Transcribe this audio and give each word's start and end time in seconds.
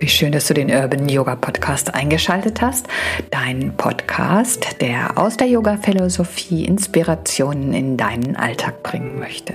wie 0.00 0.08
schön, 0.08 0.32
dass 0.32 0.46
du 0.46 0.54
den 0.54 0.70
Urban 0.70 1.08
Yoga 1.08 1.34
Podcast 1.36 1.94
eingeschaltet 1.94 2.60
hast. 2.60 2.86
Dein 3.30 3.76
Podcast, 3.76 4.80
der 4.80 5.18
aus 5.18 5.36
der 5.36 5.48
Yoga-Philosophie 5.48 6.64
Inspirationen 6.64 7.72
in 7.72 7.96
deinen 7.96 8.36
Alltag 8.36 8.82
bringen 8.82 9.18
möchte. 9.18 9.54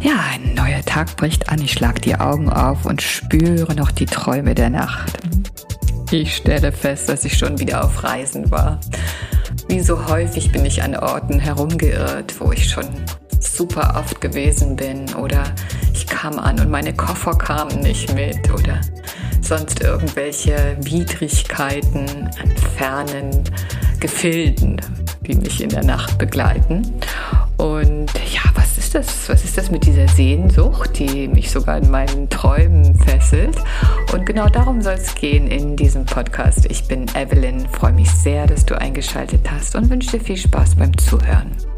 Ja, 0.00 0.12
ein 0.32 0.54
neuer 0.54 0.82
Tag 0.84 1.16
bricht 1.16 1.48
an. 1.48 1.60
Ich 1.62 1.72
schlag 1.72 2.02
die 2.02 2.14
Augen 2.14 2.48
auf 2.50 2.84
und 2.84 3.02
spüre 3.02 3.74
noch 3.74 3.90
die 3.90 4.06
Träume 4.06 4.54
der 4.54 4.70
Nacht. 4.70 5.18
Ich 6.10 6.36
stelle 6.36 6.70
fest, 6.70 7.08
dass 7.08 7.24
ich 7.24 7.36
schon 7.36 7.58
wieder 7.58 7.84
auf 7.84 8.04
Reisen 8.04 8.50
war. 8.50 8.78
Wie 9.68 9.80
so 9.80 10.06
häufig 10.08 10.52
bin 10.52 10.64
ich 10.64 10.82
an 10.82 10.96
Orten 10.96 11.38
herumgeirrt, 11.38 12.38
wo 12.40 12.52
ich 12.52 12.68
schon 12.68 12.86
super 13.40 13.94
oft 13.98 14.20
gewesen 14.20 14.76
bin 14.76 15.12
oder 15.14 15.44
ich 15.92 16.06
kam 16.06 16.38
an 16.38 16.58
und 16.60 16.70
meine 16.70 16.92
Koffer 16.92 17.32
kamen 17.36 17.80
nicht 17.80 18.14
mit 18.14 18.50
oder 18.52 18.80
sonst 19.40 19.80
irgendwelche 19.82 20.76
Widrigkeiten 20.80 22.30
an 22.40 22.56
fernen 22.76 23.44
Gefilden, 24.00 24.80
die 25.26 25.34
mich 25.34 25.62
in 25.62 25.70
der 25.70 25.84
Nacht 25.84 26.18
begleiten. 26.18 26.82
Das? 28.94 29.28
Was 29.28 29.44
ist 29.44 29.58
das 29.58 29.72
mit 29.72 29.84
dieser 29.86 30.06
Sehnsucht, 30.06 31.00
die 31.00 31.26
mich 31.26 31.50
sogar 31.50 31.78
in 31.78 31.90
meinen 31.90 32.30
Träumen 32.30 32.94
fesselt? 32.94 33.56
Und 34.12 34.24
genau 34.24 34.48
darum 34.48 34.82
soll 34.82 34.92
es 34.92 35.16
gehen 35.16 35.48
in 35.48 35.74
diesem 35.74 36.04
Podcast. 36.04 36.66
Ich 36.70 36.86
bin 36.86 37.06
Evelyn, 37.12 37.66
freue 37.68 37.92
mich 37.92 38.08
sehr, 38.12 38.46
dass 38.46 38.64
du 38.64 38.80
eingeschaltet 38.80 39.50
hast 39.50 39.74
und 39.74 39.90
wünsche 39.90 40.16
dir 40.16 40.24
viel 40.24 40.36
Spaß 40.36 40.76
beim 40.76 40.96
Zuhören. 40.96 41.73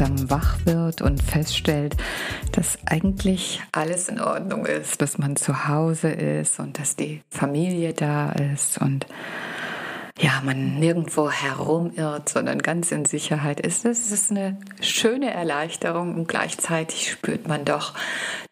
Langsam 0.00 0.30
wach 0.30 0.56
wird 0.64 1.02
und 1.02 1.22
feststellt, 1.22 1.96
dass 2.52 2.78
eigentlich 2.86 3.62
alles 3.72 4.08
in 4.08 4.20
Ordnung 4.20 4.66
ist, 4.66 5.00
dass 5.00 5.18
man 5.18 5.36
zu 5.36 5.68
Hause 5.68 6.08
ist 6.08 6.58
und 6.58 6.78
dass 6.78 6.96
die 6.96 7.22
Familie 7.30 7.92
da 7.92 8.32
ist 8.32 8.78
und 8.78 9.06
ja, 10.18 10.40
man 10.44 10.78
nirgendwo 10.78 11.30
herumirrt, 11.30 12.28
sondern 12.28 12.60
ganz 12.60 12.92
in 12.92 13.04
Sicherheit 13.04 13.60
ist. 13.60 13.84
Es 13.84 14.12
ist 14.12 14.30
eine 14.30 14.56
schöne 14.80 15.32
Erleichterung 15.32 16.14
und 16.14 16.28
gleichzeitig 16.28 17.10
spürt 17.10 17.48
man 17.48 17.64
doch, 17.64 17.94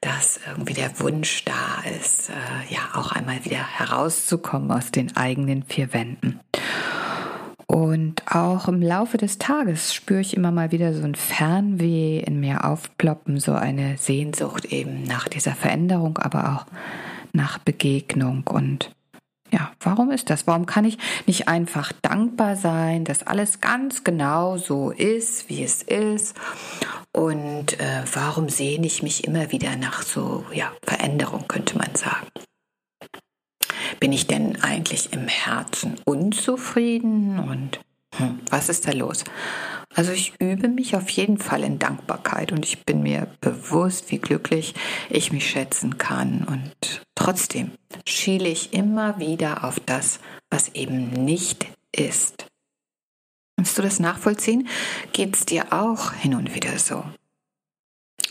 dass 0.00 0.40
irgendwie 0.46 0.74
der 0.74 0.98
Wunsch 1.00 1.44
da 1.44 1.88
ist, 1.98 2.30
äh, 2.30 2.74
ja, 2.74 2.80
auch 2.94 3.12
einmal 3.12 3.44
wieder 3.44 3.64
herauszukommen 3.64 4.70
aus 4.72 4.90
den 4.90 5.16
eigenen 5.16 5.62
vier 5.62 5.92
Wänden. 5.92 6.40
Und 7.72 8.22
auch 8.26 8.68
im 8.68 8.82
Laufe 8.82 9.16
des 9.16 9.38
Tages 9.38 9.94
spüre 9.94 10.20
ich 10.20 10.36
immer 10.36 10.50
mal 10.50 10.72
wieder 10.72 10.92
so 10.92 11.04
ein 11.04 11.14
Fernweh 11.14 12.18
in 12.18 12.38
mir 12.38 12.66
aufploppen, 12.66 13.40
so 13.40 13.52
eine 13.52 13.96
Sehnsucht 13.96 14.66
eben 14.66 15.04
nach 15.04 15.26
dieser 15.26 15.52
Veränderung, 15.54 16.18
aber 16.18 16.52
auch 16.52 16.66
nach 17.32 17.56
Begegnung. 17.56 18.44
Und 18.46 18.90
ja, 19.50 19.72
warum 19.80 20.10
ist 20.10 20.28
das? 20.28 20.46
Warum 20.46 20.66
kann 20.66 20.84
ich 20.84 20.98
nicht 21.26 21.48
einfach 21.48 21.92
dankbar 22.02 22.56
sein, 22.56 23.04
dass 23.04 23.26
alles 23.26 23.62
ganz 23.62 24.04
genau 24.04 24.58
so 24.58 24.90
ist, 24.90 25.48
wie 25.48 25.64
es 25.64 25.82
ist? 25.82 26.36
Und 27.12 27.80
äh, 27.80 28.02
warum 28.12 28.50
sehne 28.50 28.86
ich 28.86 29.02
mich 29.02 29.24
immer 29.24 29.50
wieder 29.50 29.76
nach 29.76 30.02
so 30.02 30.44
ja, 30.52 30.72
Veränderung, 30.84 31.48
könnte? 31.48 31.71
Bin 34.02 34.12
ich 34.12 34.26
denn 34.26 34.60
eigentlich 34.64 35.12
im 35.12 35.28
Herzen 35.28 35.94
unzufrieden 36.04 37.38
und 37.38 37.78
hm, 38.16 38.40
was 38.50 38.68
ist 38.68 38.88
da 38.88 38.90
los? 38.90 39.22
Also 39.94 40.10
ich 40.10 40.32
übe 40.40 40.66
mich 40.66 40.96
auf 40.96 41.08
jeden 41.10 41.38
Fall 41.38 41.62
in 41.62 41.78
Dankbarkeit 41.78 42.50
und 42.50 42.66
ich 42.66 42.84
bin 42.84 43.04
mir 43.04 43.28
bewusst, 43.40 44.10
wie 44.10 44.18
glücklich 44.18 44.74
ich 45.08 45.30
mich 45.30 45.48
schätzen 45.48 45.98
kann. 45.98 46.42
Und 46.42 47.04
trotzdem 47.14 47.70
schiele 48.04 48.48
ich 48.48 48.72
immer 48.72 49.20
wieder 49.20 49.62
auf 49.62 49.78
das, 49.78 50.18
was 50.50 50.70
eben 50.70 51.12
nicht 51.24 51.68
ist. 51.94 52.48
Kannst 53.56 53.78
du 53.78 53.82
das 53.82 54.00
nachvollziehen? 54.00 54.66
Geht 55.12 55.36
es 55.36 55.46
dir 55.46 55.72
auch 55.72 56.12
hin 56.12 56.34
und 56.34 56.56
wieder 56.56 56.76
so? 56.80 57.04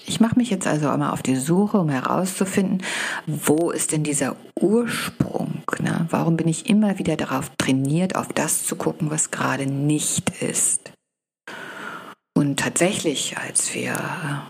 Ich 0.05 0.19
mache 0.19 0.37
mich 0.37 0.49
jetzt 0.49 0.67
also 0.67 0.89
einmal 0.89 1.11
auf 1.11 1.21
die 1.21 1.35
Suche, 1.35 1.77
um 1.77 1.89
herauszufinden, 1.89 2.83
wo 3.27 3.71
ist 3.71 3.91
denn 3.91 4.03
dieser 4.03 4.35
Ursprung? 4.59 5.63
Ne? 5.79 6.05
Warum 6.09 6.37
bin 6.37 6.47
ich 6.47 6.69
immer 6.69 6.99
wieder 6.99 7.15
darauf 7.15 7.51
trainiert, 7.57 8.15
auf 8.15 8.27
das 8.33 8.65
zu 8.65 8.75
gucken, 8.75 9.09
was 9.11 9.31
gerade 9.31 9.65
nicht 9.65 10.41
ist? 10.41 10.91
Und 12.41 12.59
tatsächlich, 12.59 13.35
als 13.37 13.75
wir 13.75 13.93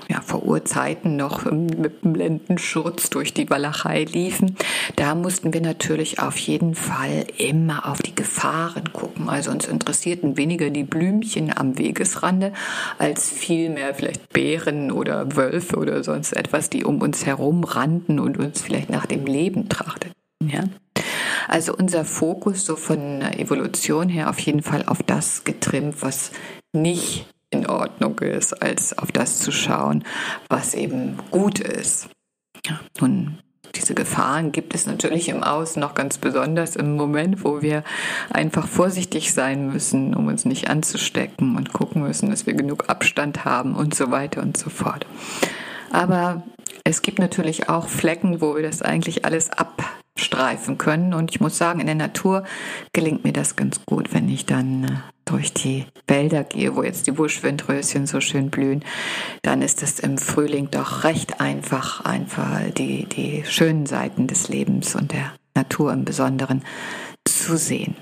ja, 0.07 0.21
vor 0.21 0.43
Urzeiten 0.43 1.17
noch 1.17 1.43
mit 1.43 2.05
dem 2.05 2.13
Blendenschutz 2.13 3.09
durch 3.09 3.33
die 3.33 3.49
Walachei 3.49 4.05
liefen, 4.05 4.55
da 4.95 5.13
mussten 5.13 5.53
wir 5.53 5.59
natürlich 5.59 6.19
auf 6.19 6.37
jeden 6.37 6.73
Fall 6.73 7.25
immer 7.37 7.89
auf 7.89 8.01
die 8.01 8.15
Gefahren 8.15 8.93
gucken. 8.93 9.27
Also 9.27 9.51
uns 9.51 9.67
interessierten 9.67 10.37
weniger 10.37 10.69
die 10.69 10.85
Blümchen 10.85 11.51
am 11.53 11.77
Wegesrande, 11.77 12.53
als 12.97 13.29
vielmehr 13.29 13.93
vielleicht 13.93 14.29
Bären 14.31 14.93
oder 14.93 15.35
Wölfe 15.35 15.75
oder 15.75 16.01
sonst 16.01 16.31
etwas, 16.31 16.69
die 16.69 16.85
um 16.85 17.01
uns 17.01 17.25
herum 17.25 17.65
rannten 17.65 18.21
und 18.21 18.37
uns 18.37 18.61
vielleicht 18.61 18.89
nach 18.89 19.05
dem 19.05 19.25
Leben 19.25 19.67
trachteten. 19.67 20.15
Ja? 20.41 20.63
Also 21.49 21.75
unser 21.75 22.05
Fokus 22.05 22.65
so 22.65 22.77
von 22.77 23.21
Evolution 23.21 24.07
her 24.07 24.29
auf 24.29 24.39
jeden 24.39 24.63
Fall 24.63 24.85
auf 24.85 25.03
das 25.03 25.43
getrimmt, 25.43 26.01
was 26.01 26.31
nicht 26.71 27.25
in 27.51 27.67
Ordnung 27.67 28.17
ist, 28.19 28.61
als 28.61 28.97
auf 28.97 29.11
das 29.11 29.39
zu 29.39 29.51
schauen, 29.51 30.03
was 30.49 30.73
eben 30.73 31.17
gut 31.29 31.59
ist. 31.59 32.09
Nun, 32.99 33.39
diese 33.75 33.93
Gefahren 33.93 34.51
gibt 34.51 34.73
es 34.75 34.85
natürlich 34.85 35.29
im 35.29 35.43
Außen 35.43 35.79
noch 35.79 35.93
ganz 35.93 36.17
besonders 36.17 36.75
im 36.75 36.95
Moment, 36.95 37.43
wo 37.43 37.61
wir 37.61 37.83
einfach 38.29 38.67
vorsichtig 38.67 39.33
sein 39.33 39.67
müssen, 39.67 40.13
um 40.13 40.27
uns 40.27 40.45
nicht 40.45 40.69
anzustecken 40.69 41.55
und 41.55 41.73
gucken 41.73 42.01
müssen, 42.01 42.29
dass 42.29 42.45
wir 42.45 42.53
genug 42.53 42.89
Abstand 42.89 43.45
haben 43.45 43.75
und 43.75 43.95
so 43.95 44.11
weiter 44.11 44.41
und 44.41 44.57
so 44.57 44.69
fort. 44.69 45.05
Aber 45.91 46.43
es 46.83 47.01
gibt 47.01 47.19
natürlich 47.19 47.69
auch 47.69 47.87
Flecken, 47.87 48.41
wo 48.41 48.55
wir 48.55 48.63
das 48.63 48.81
eigentlich 48.81 49.25
alles 49.25 49.49
abstreifen 50.31 50.77
können. 50.77 51.13
Und 51.13 51.31
ich 51.31 51.39
muss 51.39 51.57
sagen, 51.57 51.79
in 51.79 51.87
der 51.87 51.95
Natur 51.95 52.43
gelingt 52.93 53.23
mir 53.23 53.33
das 53.33 53.55
ganz 53.55 53.85
gut, 53.85 54.13
wenn 54.13 54.29
ich 54.29 54.45
dann 54.45 54.83
äh, 54.83 54.87
durch 55.25 55.53
die 55.53 55.85
Wälder 56.07 56.43
gehe, 56.43 56.75
wo 56.75 56.83
jetzt 56.83 57.07
die 57.07 57.11
Buschwindröschen 57.11 58.07
so 58.07 58.21
schön 58.21 58.49
blühen, 58.49 58.83
dann 59.43 59.61
ist 59.61 59.83
es 59.83 59.99
im 59.99 60.17
Frühling 60.17 60.69
doch 60.71 61.03
recht 61.03 61.39
einfach, 61.39 62.03
einfach 62.05 62.61
die, 62.77 63.05
die 63.05 63.43
schönen 63.45 63.85
Seiten 63.85 64.27
des 64.27 64.49
Lebens 64.49 64.95
und 64.95 65.11
der 65.11 65.33
Natur 65.55 65.93
im 65.93 66.05
Besonderen 66.05 66.63
zu 67.25 67.57
sehen. 67.57 67.95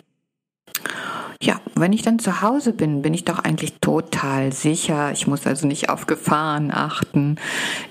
Ja, 1.41 1.61
wenn 1.75 1.93
ich 1.93 2.01
dann 2.01 2.19
zu 2.19 2.41
Hause 2.41 2.73
bin, 2.73 3.01
bin 3.01 3.13
ich 3.13 3.23
doch 3.23 3.39
eigentlich 3.39 3.79
total 3.79 4.51
sicher. 4.51 5.13
Ich 5.13 5.25
muss 5.25 5.47
also 5.47 5.67
nicht 5.67 5.87
auf 5.87 6.05
Gefahren 6.05 6.69
achten. 6.69 7.37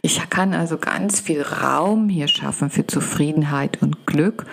Ich 0.02 0.20
kann 0.28 0.52
also 0.52 0.76
ganz 0.76 1.20
viel 1.20 1.40
Raum 1.40 2.10
hier 2.10 2.28
schaffen 2.28 2.68
für 2.68 2.86
Zufriedenheit 2.86 3.80
und 3.80 4.06
Glück 4.06 4.44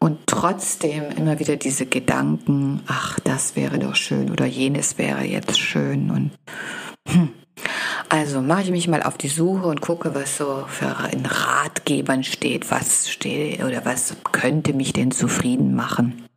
und 0.00 0.18
trotzdem 0.24 1.10
immer 1.14 1.38
wieder 1.40 1.56
diese 1.56 1.84
Gedanken, 1.84 2.80
ach, 2.86 3.20
das 3.20 3.54
wäre 3.54 3.78
doch 3.78 3.96
schön 3.96 4.30
oder 4.30 4.46
jenes 4.46 4.96
wäre 4.96 5.24
jetzt 5.24 5.58
schön 5.58 6.10
und 6.10 6.30
hm. 7.06 7.28
Also 8.08 8.40
mache 8.40 8.62
ich 8.62 8.70
mich 8.70 8.88
mal 8.88 9.02
auf 9.02 9.18
die 9.18 9.28
Suche 9.28 9.66
und 9.66 9.80
gucke, 9.80 10.14
was 10.14 10.38
so 10.38 10.64
in 11.12 11.26
Ratgebern 11.26 12.22
steht, 12.22 12.70
was 12.70 13.10
steht 13.10 13.62
oder 13.62 13.84
was 13.84 14.16
könnte 14.30 14.72
mich 14.72 14.92
denn 14.92 15.10
zufrieden 15.10 15.74
machen 15.74 16.28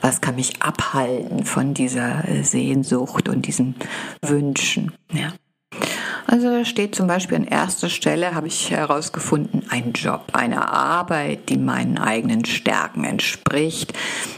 was 0.00 0.20
kann 0.20 0.36
mich 0.36 0.62
abhalten 0.62 1.44
von 1.44 1.74
dieser 1.74 2.24
Sehnsucht 2.42 3.28
und 3.28 3.46
diesen 3.46 3.74
Wünschen. 4.22 4.92
Ja. 5.12 5.32
Also 6.26 6.64
steht 6.64 6.94
zum 6.94 7.08
Beispiel 7.08 7.38
an 7.38 7.44
erster 7.44 7.88
Stelle, 7.88 8.36
habe 8.36 8.46
ich 8.46 8.70
herausgefunden, 8.70 9.64
ein 9.68 9.92
Job, 9.94 10.26
eine 10.32 10.70
Arbeit, 10.70 11.48
die 11.48 11.56
meinen 11.56 11.98
eigenen 11.98 12.44
Stärken 12.44 13.02
entspricht. 13.02 13.92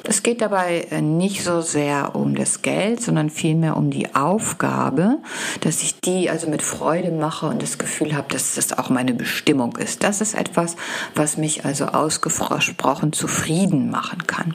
Es 0.04 0.22
geht 0.22 0.40
dabei 0.40 0.86
nicht 1.02 1.42
so 1.42 1.60
sehr 1.60 2.14
um 2.14 2.34
das 2.34 2.62
Geld, 2.62 3.02
sondern 3.02 3.28
vielmehr 3.28 3.76
um 3.76 3.90
die 3.90 4.14
Aufgabe, 4.14 5.18
dass 5.60 5.82
ich 5.82 6.00
die 6.00 6.30
also 6.30 6.48
mit 6.48 6.62
Freude 6.62 7.10
mache 7.10 7.46
und 7.46 7.60
das 7.60 7.76
Gefühl 7.76 8.14
habe, 8.14 8.32
dass 8.32 8.54
das 8.54 8.72
auch 8.78 8.88
meine 8.88 9.12
Bestimmung 9.12 9.76
ist. 9.76 10.02
Das 10.02 10.22
ist 10.22 10.34
etwas, 10.34 10.76
was 11.14 11.36
mich 11.36 11.66
also 11.66 11.86
ausgesprochen 11.86 13.12
zufrieden 13.12 13.90
machen 13.90 14.26
kann. 14.26 14.54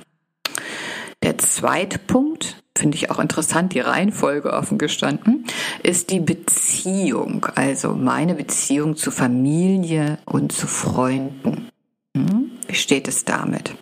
Der 1.27 1.37
zweite 1.39 1.99
Punkt, 1.99 2.63
finde 2.77 2.95
ich 2.95 3.11
auch 3.11 3.19
interessant, 3.19 3.73
die 3.73 3.81
Reihenfolge 3.81 4.53
offen 4.53 4.77
gestanden, 4.77 5.43
ist 5.83 6.09
die 6.09 6.21
Beziehung, 6.21 7.47
also 7.53 7.95
meine 7.95 8.33
Beziehung 8.33 8.95
zu 8.95 9.11
Familie 9.11 10.19
und 10.23 10.53
zu 10.53 10.67
Freunden. 10.67 11.67
Hm? 12.15 12.51
Wie 12.65 12.75
steht 12.75 13.09
es 13.09 13.25
damit? 13.25 13.75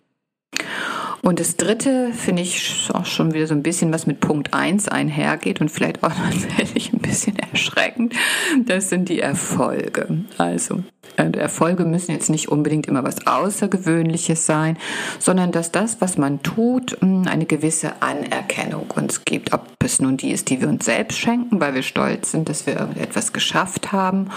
Und 1.25 1.39
das 1.39 1.57
dritte 1.57 2.13
finde 2.13 2.43
ich 2.43 2.87
auch 2.93 3.07
schon 3.07 3.33
wieder 3.33 3.47
so 3.47 3.55
ein 3.55 3.63
bisschen 3.63 3.91
was 3.91 4.05
mit 4.05 4.19
Punkt 4.19 4.53
1 4.53 4.89
einhergeht 4.89 5.59
und 5.59 5.69
vielleicht 5.69 6.03
auch 6.03 6.13
tatsächlich 6.31 6.93
ein 6.93 6.99
bisschen 6.99 7.35
erschreckend. 7.51 8.13
Das 8.63 8.89
sind 8.89 9.09
die 9.09 9.21
Erfolge. 9.21 10.19
Also 10.37 10.83
Erfolge 11.17 11.85
müssen 11.85 12.11
jetzt 12.11 12.29
nicht 12.29 12.49
unbedingt 12.49 12.87
immer 12.87 13.03
was 13.03 13.25
Außergewöhnliches 13.25 14.45
sein, 14.45 14.77
sondern 15.19 15.51
dass 15.51 15.71
das, 15.71 16.01
was 16.01 16.17
man 16.17 16.43
tut, 16.43 16.97
hm, 16.99 17.27
eine 17.27 17.45
gewisse 17.45 18.01
Anerkennung 18.01 18.91
uns 18.95 19.23
gibt. 19.25 19.53
Ob 19.53 19.65
es 19.83 20.01
nun 20.01 20.17
die 20.17 20.31
ist, 20.31 20.49
die 20.49 20.61
wir 20.61 20.67
uns 20.67 20.85
selbst 20.85 21.17
schenken, 21.17 21.59
weil 21.61 21.73
wir 21.73 21.83
stolz 21.83 22.31
sind, 22.31 22.49
dass 22.49 22.65
wir 22.65 22.89
etwas 22.99 23.33
geschafft 23.33 23.91
haben, 23.91 24.29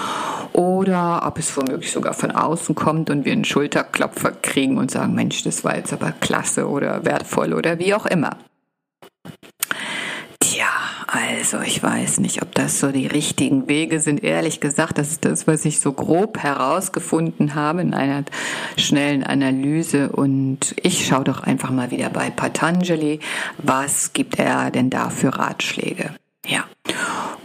oder 0.53 1.23
ob 1.27 1.39
es 1.39 1.57
womöglich 1.57 1.91
sogar 1.91 2.15
von 2.15 2.31
außen 2.31 2.75
kommt 2.75 3.11
und 3.11 3.25
wir 3.25 3.33
einen 3.33 3.45
Schulterklopfer 3.45 4.33
kriegen 4.43 4.79
und 4.79 4.91
sagen, 4.91 5.15
Mensch, 5.15 5.43
das 5.43 5.65
war 5.65 5.77
jetzt 5.77 5.93
aber 5.93 6.13
klasse 6.13 6.69
oder 6.79 7.05
wertvoll 7.05 7.53
oder 7.53 7.79
wie 7.79 7.93
auch 7.93 8.07
immer. 8.07 8.39
Tja, 10.41 10.67
also 11.07 11.61
ich 11.61 11.83
weiß 11.83 12.21
nicht, 12.21 12.43
ob 12.43 12.55
das 12.55 12.81
so 12.81 12.91
die 12.91 13.07
richtigen 13.07 13.69
Wege 13.69 14.01
sind. 14.01 14.25
Ehrlich 14.25 14.61
gesagt, 14.61 14.97
das 14.97 15.09
ist 15.11 15.25
das, 15.25 15.47
was 15.47 15.65
ich 15.67 15.81
so 15.81 15.93
grob 15.93 16.39
herausgefunden 16.39 17.55
habe 17.55 17.83
in 17.83 17.93
einer 17.93 18.25
schnellen 18.79 19.25
Analyse. 19.25 20.09
Und 20.11 20.75
ich 20.83 21.07
schaue 21.07 21.25
doch 21.25 21.41
einfach 21.41 21.71
mal 21.71 21.91
wieder 21.91 22.09
bei 22.09 22.31
Patanjali, 22.31 23.21
was 23.59 24.15
gibt 24.15 24.39
er 24.39 24.71
denn 24.71 24.89
da 24.89 25.11
für 25.11 25.37
Ratschläge? 25.37 26.15
Ja. 26.47 26.65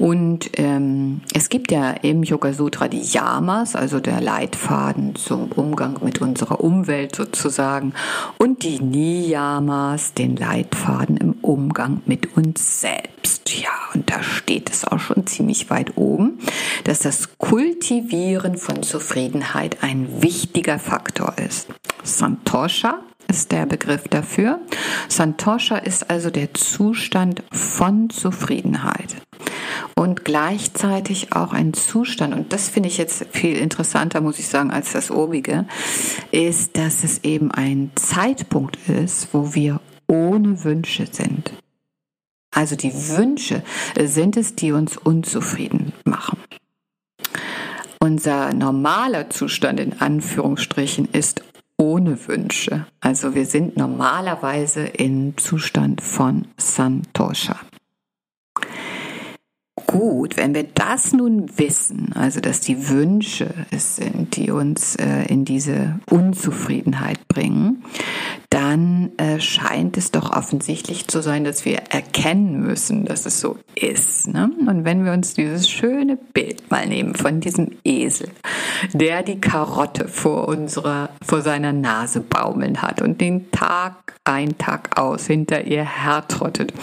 Und 0.03 0.49
ähm, 0.57 1.21
es 1.33 1.47
gibt 1.47 1.71
ja 1.71 1.91
im 1.91 2.23
Yoga 2.23 2.51
Sutra 2.51 2.89
die 2.89 2.99
Yamas, 2.99 3.73
also 3.73 4.01
der 4.01 4.19
Leitfaden 4.19 5.15
zum 5.15 5.53
Umgang 5.53 5.97
mit 6.03 6.19
unserer 6.19 6.59
Umwelt 6.59 7.15
sozusagen, 7.15 7.93
und 8.37 8.63
die 8.63 8.81
Niyamas, 8.81 10.13
den 10.13 10.35
Leitfaden 10.35 11.15
im 11.15 11.35
Umgang 11.41 12.01
mit 12.05 12.35
uns 12.35 12.81
selbst. 12.81 13.57
Ja, 13.57 13.69
und 13.93 14.11
da 14.11 14.21
steht 14.21 14.69
es 14.69 14.83
auch 14.83 14.99
schon 14.99 15.25
ziemlich 15.25 15.69
weit 15.69 15.95
oben, 15.95 16.37
dass 16.83 16.99
das 16.99 17.37
Kultivieren 17.37 18.57
von 18.57 18.83
Zufriedenheit 18.83 19.83
ein 19.83 20.21
wichtiger 20.21 20.79
Faktor 20.79 21.35
ist. 21.37 21.69
Santosha 22.03 22.99
ist 23.29 23.53
der 23.53 23.65
Begriff 23.65 24.09
dafür. 24.09 24.59
Santosha 25.07 25.77
ist 25.77 26.09
also 26.09 26.29
der 26.29 26.53
Zustand 26.53 27.41
von 27.53 28.09
Zufriedenheit 28.09 29.15
und 29.95 30.25
gleichzeitig 30.25 31.33
auch 31.33 31.53
ein 31.53 31.73
Zustand, 31.73 32.33
und 32.33 32.53
das 32.53 32.69
finde 32.69 32.89
ich 32.89 32.97
jetzt 32.97 33.25
viel 33.31 33.57
interessanter, 33.57 34.21
muss 34.21 34.39
ich 34.39 34.47
sagen, 34.47 34.71
als 34.71 34.93
das 34.93 35.11
obige, 35.11 35.65
ist, 36.31 36.77
dass 36.77 37.03
es 37.03 37.23
eben 37.23 37.51
ein 37.51 37.91
Zeitpunkt 37.95 38.77
ist, 38.89 39.33
wo 39.33 39.53
wir 39.53 39.79
ohne 40.07 40.63
Wünsche 40.63 41.07
sind. 41.09 41.53
Also 42.53 42.75
die 42.75 42.93
Wünsche 42.93 43.63
sind 43.99 44.37
es, 44.37 44.55
die 44.55 44.71
uns 44.71 44.97
unzufrieden 44.97 45.91
machen. 46.05 46.37
Unser 47.99 48.53
normaler 48.53 49.29
Zustand 49.29 49.79
in 49.79 49.99
Anführungsstrichen 49.99 51.07
ist 51.13 51.41
ohne 51.77 52.27
Wünsche. 52.27 52.85
Also 52.99 53.33
wir 53.33 53.45
sind 53.45 53.77
normalerweise 53.77 54.81
im 54.83 55.37
Zustand 55.37 56.01
von 56.01 56.47
Santosha. 56.57 57.59
Gut, 59.87 60.37
wenn 60.37 60.53
wir 60.53 60.65
das 60.65 61.13
nun 61.13 61.57
wissen, 61.57 62.13
also 62.13 62.39
dass 62.39 62.59
die 62.59 62.89
Wünsche 62.89 63.51
es 63.71 63.95
sind, 63.95 64.35
die 64.35 64.51
uns 64.51 64.95
äh, 64.97 65.25
in 65.25 65.45
diese 65.45 65.99
Unzufriedenheit 66.11 67.27
bringen, 67.27 67.83
dann 68.53 69.09
äh, 69.17 69.39
scheint 69.39 69.97
es 69.97 70.11
doch 70.11 70.31
offensichtlich 70.31 71.07
zu 71.07 71.23
sein, 71.23 71.43
dass 71.43 71.65
wir 71.65 71.77
erkennen 71.89 72.61
müssen, 72.61 73.03
dass 73.03 73.25
es 73.25 73.39
so 73.39 73.57
ist. 73.73 74.27
Ne? 74.27 74.51
Und 74.67 74.85
wenn 74.85 75.05
wir 75.05 75.11
uns 75.11 75.33
dieses 75.33 75.67
schöne 75.67 76.17
Bild 76.17 76.69
mal 76.69 76.85
nehmen 76.85 77.15
von 77.15 77.39
diesem 77.39 77.71
Esel, 77.83 78.29
der 78.93 79.23
die 79.23 79.41
Karotte 79.41 80.07
vor 80.07 80.47
unserer, 80.47 81.09
vor 81.25 81.41
seiner 81.41 81.73
Nase 81.73 82.19
baumeln 82.19 82.83
hat 82.83 83.01
und 83.01 83.19
den 83.21 83.49
Tag 83.49 84.13
ein, 84.23 84.55
Tag 84.59 84.99
aus 84.99 85.25
hinter 85.25 85.65
ihr 85.65 85.83
hertrottet, 85.83 86.73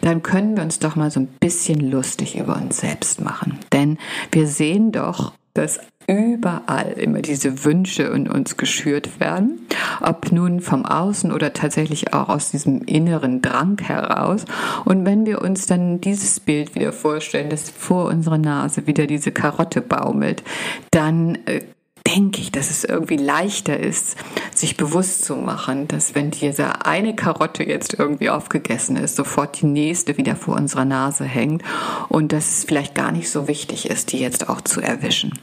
dann 0.00 0.24
können 0.24 0.56
wir 0.56 0.64
uns 0.64 0.80
doch 0.80 0.96
mal 0.96 1.12
so 1.12 1.20
ein 1.20 1.28
bisschen 1.28 1.92
lustig 1.92 2.36
über 2.36 2.56
uns 2.56 2.78
selbst 2.78 3.20
machen. 3.20 3.60
Denn 3.72 3.98
wir 4.32 4.48
sehen 4.48 4.90
doch, 4.90 5.32
dass 5.54 5.78
überall 6.10 6.92
immer 6.92 7.22
diese 7.22 7.64
Wünsche 7.64 8.02
in 8.02 8.28
uns 8.28 8.56
geschürt 8.56 9.20
werden, 9.20 9.66
ob 10.00 10.32
nun 10.32 10.60
vom 10.60 10.84
Außen 10.84 11.30
oder 11.30 11.52
tatsächlich 11.52 12.12
auch 12.12 12.28
aus 12.28 12.50
diesem 12.50 12.82
inneren 12.82 13.42
Drang 13.42 13.78
heraus. 13.80 14.44
Und 14.84 15.06
wenn 15.06 15.24
wir 15.24 15.40
uns 15.40 15.66
dann 15.66 16.00
dieses 16.00 16.40
Bild 16.40 16.74
wieder 16.74 16.92
vorstellen, 16.92 17.48
dass 17.48 17.70
vor 17.70 18.06
unserer 18.06 18.38
Nase 18.38 18.86
wieder 18.86 19.06
diese 19.06 19.30
Karotte 19.30 19.80
baumelt, 19.80 20.42
dann 20.90 21.38
äh, 21.46 21.60
denke 22.06 22.40
ich, 22.40 22.50
dass 22.50 22.70
es 22.70 22.84
irgendwie 22.84 23.16
leichter 23.16 23.78
ist, 23.78 24.16
sich 24.54 24.76
bewusst 24.76 25.24
zu 25.24 25.36
machen, 25.36 25.86
dass 25.86 26.14
wenn 26.14 26.30
diese 26.30 26.84
eine 26.84 27.14
Karotte 27.14 27.62
jetzt 27.62 27.94
irgendwie 27.98 28.30
aufgegessen 28.30 28.96
ist, 28.96 29.16
sofort 29.16 29.60
die 29.60 29.66
nächste 29.66 30.16
wieder 30.16 30.36
vor 30.36 30.56
unserer 30.56 30.84
Nase 30.84 31.24
hängt 31.24 31.62
und 32.08 32.32
dass 32.32 32.48
es 32.48 32.64
vielleicht 32.64 32.94
gar 32.94 33.12
nicht 33.12 33.30
so 33.30 33.48
wichtig 33.48 33.88
ist, 33.88 34.12
die 34.12 34.18
jetzt 34.18 34.48
auch 34.48 34.60
zu 34.60 34.80
erwischen. 34.80 35.38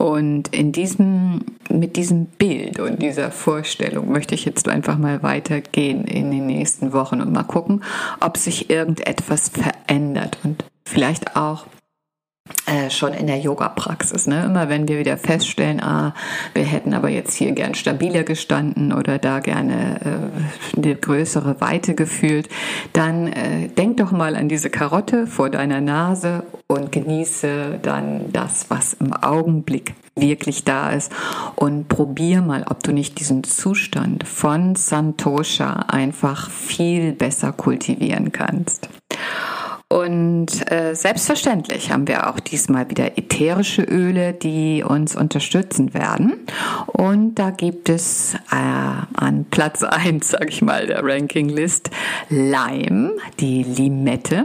Und 0.00 0.54
in 0.54 0.70
diesem, 0.70 1.40
mit 1.68 1.96
diesem 1.96 2.26
Bild 2.26 2.78
und 2.78 3.02
dieser 3.02 3.32
Vorstellung 3.32 4.12
möchte 4.12 4.36
ich 4.36 4.44
jetzt 4.44 4.68
einfach 4.68 4.96
mal 4.96 5.24
weitergehen 5.24 6.04
in 6.04 6.30
den 6.30 6.46
nächsten 6.46 6.92
Wochen 6.92 7.20
und 7.20 7.32
mal 7.32 7.42
gucken, 7.42 7.82
ob 8.20 8.36
sich 8.36 8.70
irgendetwas 8.70 9.48
verändert. 9.48 10.38
Und 10.44 10.64
vielleicht 10.84 11.36
auch 11.36 11.66
äh, 12.66 12.90
schon 12.90 13.14
in 13.14 13.26
der 13.26 13.38
Yoga-Praxis. 13.38 14.26
Ne? 14.26 14.44
Immer 14.44 14.68
wenn 14.68 14.88
wir 14.88 14.98
wieder 14.98 15.16
feststellen, 15.16 15.82
ah, 15.82 16.14
wir 16.54 16.64
hätten 16.64 16.92
aber 16.92 17.08
jetzt 17.08 17.34
hier 17.34 17.52
gern 17.52 17.74
stabiler 17.74 18.24
gestanden 18.24 18.92
oder 18.92 19.18
da 19.18 19.40
gerne 19.40 20.00
äh, 20.74 20.76
eine 20.76 20.94
größere 20.94 21.60
Weite 21.60 21.94
gefühlt, 21.94 22.48
dann 22.92 23.28
äh, 23.28 23.68
denk 23.68 23.96
doch 23.96 24.12
mal 24.12 24.36
an 24.36 24.48
diese 24.48 24.70
Karotte 24.70 25.26
vor 25.26 25.50
deiner 25.50 25.80
Nase 25.80 26.44
und 26.66 26.92
genieße 26.92 27.78
dann 27.80 28.32
das, 28.32 28.66
was 28.68 28.94
im 28.94 29.12
Augenblick 29.14 29.94
wirklich 30.14 30.64
da 30.64 30.90
ist 30.90 31.12
und 31.56 31.88
probier 31.88 32.42
mal, 32.42 32.64
ob 32.68 32.82
du 32.82 32.92
nicht 32.92 33.18
diesen 33.20 33.44
Zustand 33.44 34.26
von 34.26 34.74
Santosha 34.74 35.84
einfach 35.88 36.50
viel 36.50 37.12
besser 37.12 37.52
kultivieren 37.52 38.32
kannst. 38.32 38.88
Und 39.90 40.70
äh, 40.70 40.94
selbstverständlich 40.94 41.90
haben 41.90 42.06
wir 42.08 42.28
auch 42.28 42.40
diesmal 42.40 42.90
wieder 42.90 43.16
ätherische 43.16 43.80
Öle, 43.80 44.34
die 44.34 44.84
uns 44.86 45.16
unterstützen 45.16 45.94
werden. 45.94 46.34
Und 46.88 47.36
da 47.36 47.48
gibt 47.48 47.88
es 47.88 48.34
äh, 48.34 48.56
an 49.14 49.46
Platz 49.50 49.82
1, 49.84 50.28
sage 50.28 50.48
ich 50.50 50.60
mal, 50.60 50.86
der 50.86 51.02
Rankinglist 51.02 51.88
Lime, 52.28 53.12
die 53.40 53.62
Limette, 53.62 54.44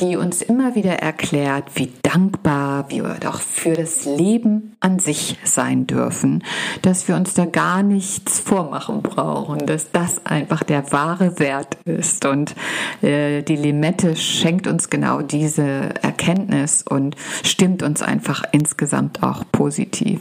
die 0.00 0.16
uns 0.16 0.42
immer 0.42 0.74
wieder 0.74 0.94
erklärt, 0.94 1.64
wie 1.76 1.92
dankbar 2.02 2.90
wir 2.90 3.18
doch 3.20 3.40
für 3.40 3.74
das 3.74 4.04
Leben 4.04 4.76
an 4.80 4.98
sich 4.98 5.38
sein 5.44 5.86
dürfen, 5.86 6.42
dass 6.82 7.06
wir 7.06 7.14
uns 7.14 7.34
da 7.34 7.44
gar 7.44 7.84
nichts 7.84 8.40
vormachen 8.40 9.00
brauchen, 9.02 9.64
dass 9.64 9.92
das 9.92 10.26
einfach 10.26 10.64
der 10.64 10.90
wahre 10.90 11.38
Wert 11.38 11.76
ist. 11.84 12.26
Und 12.26 12.56
äh, 13.00 13.42
die 13.42 13.54
Limette 13.54 14.16
schenkt 14.16 14.66
uns 14.66 14.71
genau 14.90 15.22
diese 15.22 15.62
Erkenntnis 16.02 16.82
und 16.82 17.16
stimmt 17.42 17.82
uns 17.82 18.02
einfach 18.02 18.42
insgesamt 18.52 19.22
auch 19.22 19.44
positiv. 19.52 20.20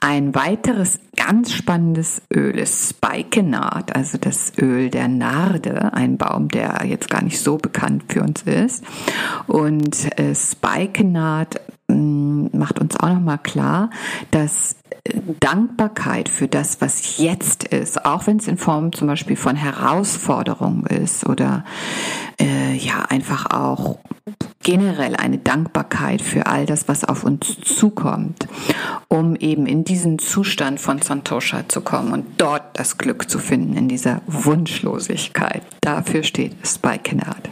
Ein 0.00 0.34
weiteres 0.34 1.00
ganz 1.16 1.52
spannendes 1.52 2.22
Öl 2.32 2.58
ist 2.58 2.90
Spikenard, 2.90 3.94
also 3.96 4.18
das 4.18 4.52
Öl 4.58 4.90
der 4.90 5.08
Narde, 5.08 5.92
ein 5.94 6.18
Baum, 6.18 6.48
der 6.48 6.82
jetzt 6.86 7.08
gar 7.08 7.22
nicht 7.22 7.40
so 7.40 7.56
bekannt 7.56 8.04
für 8.08 8.22
uns 8.22 8.42
ist. 8.42 8.84
Und 9.46 10.18
äh, 10.18 10.34
Spikenard 10.34 11.60
mm, 11.88 12.13
macht 12.64 12.80
uns 12.80 12.98
auch 12.98 13.10
nochmal 13.10 13.36
klar, 13.36 13.90
dass 14.30 14.76
Dankbarkeit 15.38 16.30
für 16.30 16.48
das, 16.48 16.80
was 16.80 17.18
jetzt 17.18 17.64
ist, 17.64 18.06
auch 18.06 18.26
wenn 18.26 18.38
es 18.38 18.48
in 18.48 18.56
Form 18.56 18.90
zum 18.94 19.06
Beispiel 19.06 19.36
von 19.36 19.54
Herausforderungen 19.54 20.86
ist 20.86 21.26
oder 21.26 21.66
äh, 22.40 22.74
ja 22.74 23.04
einfach 23.10 23.50
auch 23.50 23.98
generell 24.62 25.14
eine 25.14 25.36
Dankbarkeit 25.36 26.22
für 26.22 26.46
all 26.46 26.64
das, 26.64 26.88
was 26.88 27.04
auf 27.04 27.22
uns 27.22 27.60
zukommt, 27.60 28.48
um 29.08 29.36
eben 29.36 29.66
in 29.66 29.84
diesen 29.84 30.18
Zustand 30.18 30.80
von 30.80 31.02
Santosha 31.02 31.68
zu 31.68 31.82
kommen 31.82 32.14
und 32.14 32.24
dort 32.38 32.78
das 32.78 32.96
Glück 32.96 33.28
zu 33.28 33.38
finden, 33.38 33.76
in 33.76 33.88
dieser 33.88 34.22
Wunschlosigkeit. 34.26 35.60
Dafür 35.82 36.22
steht 36.22 36.54
Spikenard. 36.66 37.50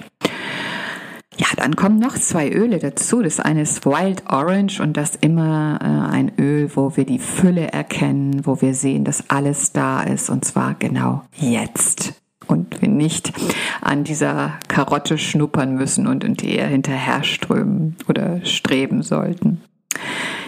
Ja, 1.39 1.47
dann 1.57 1.77
kommen 1.77 1.99
noch 1.99 2.15
zwei 2.15 2.51
Öle 2.51 2.79
dazu. 2.79 3.23
Das 3.23 3.41
eine 3.41 3.63
ist 3.63 3.87
Wild 3.87 4.25
Orange 4.29 4.81
und 4.81 4.97
das 4.97 5.17
immer 5.17 5.79
äh, 5.81 6.15
ein 6.15 6.33
Öl, 6.39 6.71
wo 6.75 6.97
wir 6.97 7.07
die 7.07 7.19
Fülle 7.19 7.73
erkennen, 7.73 8.45
wo 8.45 8.61
wir 8.61 8.75
sehen, 8.75 9.05
dass 9.05 9.31
alles 9.31 9.73
da 9.73 10.03
ist 10.03 10.29
und 10.29 10.45
zwar 10.45 10.75
genau 10.75 11.23
jetzt 11.37 12.15
und 12.47 12.83
wir 12.83 12.89
nicht 12.89 13.33
an 13.81 14.05
dieser 14.05 14.59
Karotte 14.69 15.17
schnuppern 15.17 15.75
müssen 15.75 16.07
und 16.07 16.23
in 16.25 16.35
eher 16.35 16.67
hinterher 16.67 17.25
strömen 17.25 17.97
oder 18.09 18.45
streben 18.45 19.03
sollten. 19.03 19.63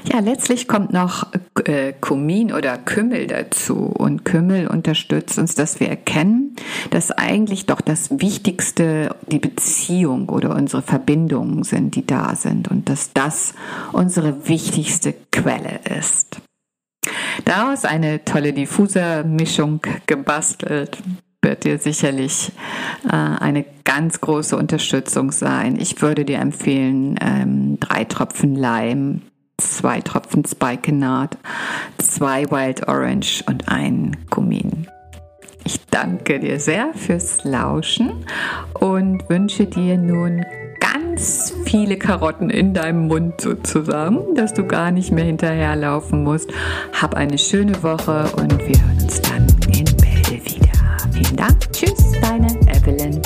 Ja, 0.06 0.20
letztlich 0.20 0.68
kommt 0.68 0.92
noch 0.92 1.32
äh, 1.64 1.94
Kumin 1.98 2.52
oder 2.52 2.76
Kümmel 2.76 3.26
dazu. 3.26 3.76
Und 3.76 4.24
Kümmel 4.24 4.66
unterstützt 4.66 5.38
uns, 5.38 5.54
dass 5.54 5.80
wir 5.80 5.88
erkennen, 5.88 6.56
dass 6.90 7.10
eigentlich 7.10 7.66
doch 7.66 7.80
das 7.80 8.10
Wichtigste 8.10 9.16
die 9.28 9.38
Beziehung 9.38 10.28
oder 10.28 10.54
unsere 10.54 10.82
Verbindungen 10.82 11.62
sind, 11.62 11.94
die 11.96 12.06
da 12.06 12.34
sind. 12.34 12.68
Und 12.68 12.90
dass 12.90 13.14
das 13.14 13.54
unsere 13.92 14.46
wichtigste 14.46 15.14
Quelle 15.32 15.80
ist. 15.98 16.40
Daraus 17.46 17.84
eine 17.84 18.24
tolle 18.24 18.52
Diffuser-Mischung 18.52 19.80
gebastelt 20.06 20.98
wird 21.42 21.64
dir 21.64 21.78
sicherlich 21.78 22.52
äh, 23.04 23.10
eine 23.10 23.64
ganz 23.84 24.20
große 24.20 24.56
Unterstützung 24.56 25.30
sein. 25.30 25.78
Ich 25.78 26.00
würde 26.00 26.24
dir 26.24 26.38
empfehlen, 26.38 27.18
ähm, 27.20 27.78
drei 27.80 28.04
Tropfen 28.04 28.54
Lime, 28.54 29.20
zwei 29.58 30.00
Tropfen 30.00 30.44
Spikenard, 30.44 31.36
zwei 31.98 32.50
Wild 32.50 32.88
Orange 32.88 33.44
und 33.46 33.68
ein 33.68 34.16
Kumin. 34.30 34.88
Ich 35.64 35.80
danke 35.86 36.40
dir 36.40 36.60
sehr 36.60 36.92
fürs 36.94 37.44
Lauschen 37.44 38.26
und 38.74 39.28
wünsche 39.28 39.66
dir 39.66 39.96
nun 39.96 40.44
ganz 40.78 41.54
viele 41.64 41.96
Karotten 41.96 42.50
in 42.50 42.74
deinem 42.74 43.08
Mund 43.08 43.40
sozusagen, 43.40 44.34
dass 44.34 44.52
du 44.52 44.64
gar 44.66 44.90
nicht 44.90 45.10
mehr 45.12 45.24
hinterherlaufen 45.24 46.22
musst. 46.22 46.50
Hab 47.00 47.14
eine 47.14 47.38
schöne 47.38 47.82
Woche 47.82 48.24
und 48.36 48.58
wir 48.58 48.80
hören 48.82 48.98
uns 49.02 49.22
dann 49.22 49.46
in 49.68 49.84
Bälde 49.96 50.44
wieder. 50.44 50.72
Vielen 51.12 51.36
Dank. 51.36 51.72
Tschüss, 51.72 52.12
deine 52.20 52.48
Evelyn. 52.68 53.22